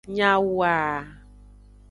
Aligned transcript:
Nyawoa. 0.15 0.75